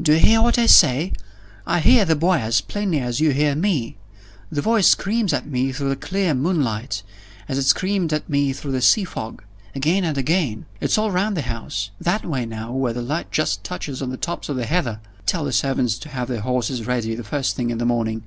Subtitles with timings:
[0.00, 1.12] "Do you hear what I say?
[1.66, 3.96] I hear the boy as plainly as you hear me.
[4.48, 7.02] The voice screams at me through the clear moonlight,
[7.48, 9.42] as it screamed at me through the sea fog.
[9.74, 10.66] Again and again.
[10.80, 11.90] It's all round the house.
[12.00, 15.00] That way now, where the light just touches on the tops of the heather.
[15.26, 18.22] Tell the servants to have the horses ready the first thing in the morning.